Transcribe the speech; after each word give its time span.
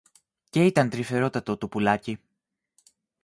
Και 0.49 0.65
ήταν 0.65 0.89
τρυφερότατο 0.89 1.57
το 1.57 1.67
πουλάκι. 1.67 2.19